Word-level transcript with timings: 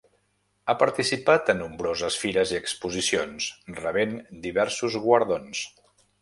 Ha 0.71 0.75
participat 0.83 1.51
a 1.53 1.55
nombroses 1.59 2.17
fires 2.21 2.53
i 2.55 2.57
exposicions, 2.61 3.51
rebent 3.83 4.17
diversos 4.47 4.99
guardons. 5.05 5.63